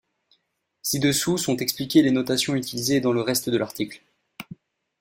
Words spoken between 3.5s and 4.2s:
de l'article.